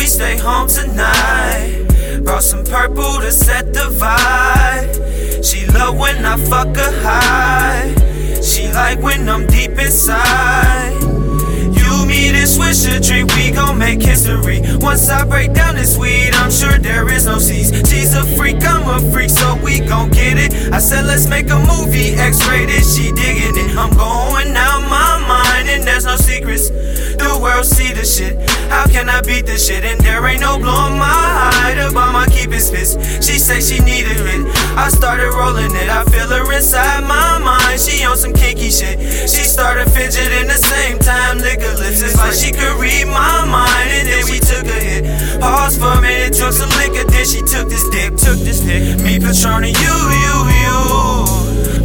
[0.00, 1.84] we stay home tonight.
[2.24, 5.44] Brought some purple to set the vibe.
[5.44, 7.92] She love when I fuck her high.
[8.40, 10.96] She like when I'm deep inside.
[11.02, 14.62] You, me, this swisher drink, we gon' make history.
[14.80, 17.68] Once I break down this weed, I'm sure there is no C's.
[17.90, 20.72] She's a freak, I'm a freak, so we gon' get it.
[20.72, 23.76] I said, let's make a movie, X rated, she digging it.
[23.76, 26.70] I'm going out my mind, and there's no secrets.
[26.70, 28.49] The world see the shit.
[28.90, 29.84] Can I beat this shit?
[29.84, 32.98] And there ain't no blowing my hide about my keeping spits.
[33.24, 34.42] She say she needed it.
[34.76, 35.88] I started rolling it.
[35.88, 37.80] I feel her inside my mind.
[37.80, 38.98] She on some kinky shit.
[39.30, 41.38] She started fidgeting the same time.
[41.38, 42.02] Liquor lips.
[42.02, 43.88] It's like she could read my mind.
[43.94, 45.40] And then we took a hit.
[45.40, 46.34] Pause for a minute.
[46.34, 47.06] Took some liquor.
[47.06, 48.16] Then she took this dick.
[48.18, 48.98] Took this dick.
[49.06, 50.78] Me Patron and you, you, you.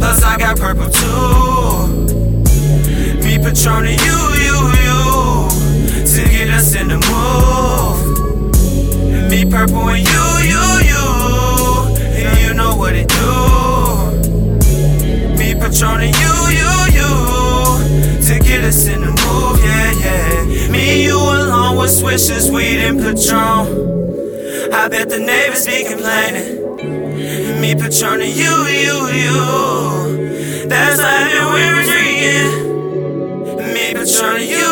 [0.02, 2.02] Plus I got purple too.
[3.22, 4.85] Me Patron and you, you, you.
[6.66, 7.98] Us in the move.
[9.30, 11.04] Me purple and you, you, you.
[12.18, 13.30] And you know what it do.
[15.38, 17.12] Me Patron and you, you, you.
[18.26, 20.68] To get us in the move, yeah, yeah.
[20.68, 24.72] Me, you along with swishers, weed and Patron.
[24.74, 26.64] I bet the neighbors be complaining.
[27.60, 30.66] Me Patron and you, you, you.
[30.66, 32.50] That's how we're drinking.
[33.72, 34.65] Me Patron and you,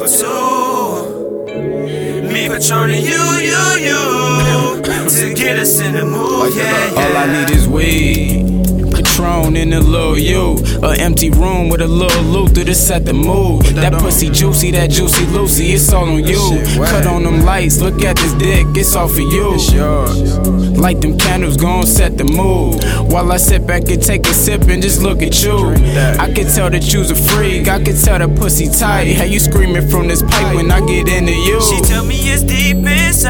[0.00, 1.52] Purple too.
[2.32, 4.00] Me Patron and you, you, you.
[5.10, 7.06] To get us in the mood, yeah, uh, yeah.
[7.06, 8.89] All I need is weed.
[9.10, 10.56] Patron in a little U.
[10.82, 13.62] A empty room with a little Luther to set the mood.
[13.76, 16.62] That pussy juicy, that juicy Lucy, it's all on you.
[16.76, 19.56] Cut on them lights, look at this dick, it's all for you.
[20.80, 22.82] Light them candles, gon' set the mood.
[23.12, 25.58] While I sit back and take a sip and just look at you.
[26.18, 29.16] I can tell that you's a freak, I can tell that pussy tight.
[29.16, 31.60] How you screaming from this pipe when I get into you?
[31.60, 33.29] She tell me it's deep inside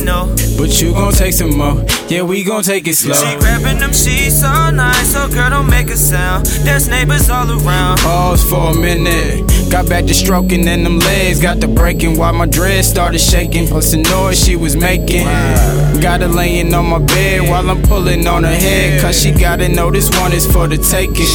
[0.00, 0.58] she can't take it, no.
[0.58, 1.84] But you gon' take some more.
[2.08, 3.14] Yeah, we gon' take it slow.
[3.14, 6.46] She grabbing them sheets all night, so oh, girl don't make a sound.
[6.64, 7.98] There's neighbors all around.
[7.98, 9.70] Pause for a minute.
[9.70, 13.68] Got back to stroking and them legs got to breaking while my dreads started shaking.
[13.68, 15.24] Plus the noise she was making.
[16.00, 19.00] Got her laying on my bed while I'm pulling on her head.
[19.00, 21.30] Cause she gotta know this one is for the taking.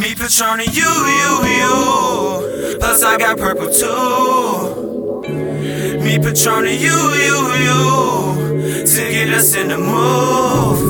[0.00, 2.78] Me Patron and you, you, you.
[2.78, 4.29] Plus I got purple too.
[6.10, 8.84] Me Patron and you, you, you.
[8.84, 10.80] To get us in the move.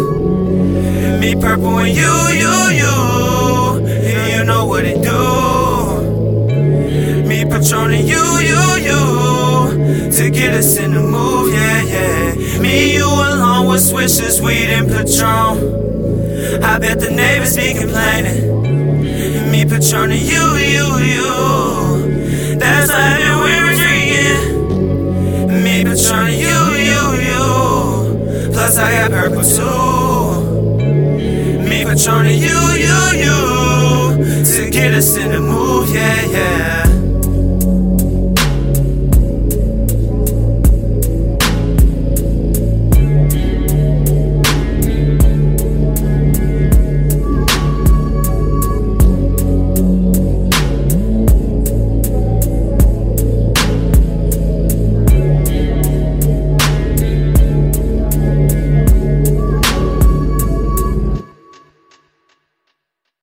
[1.21, 3.85] Me purple and you, you, you.
[3.85, 5.21] And you know what it do.
[7.29, 10.11] Me Patron and you, you, you.
[10.11, 12.59] To get us in the move, yeah, yeah.
[12.59, 16.65] Me, you along with swishers, weed and Patron.
[16.65, 18.63] I bet the neighbors be complaining.
[19.53, 21.40] Me Patron and you, you, you.
[28.61, 30.43] Plus I got purple too.
[31.67, 34.45] Me Patron and you, you, you.
[34.45, 36.90] To get us in the mood, yeah, yeah.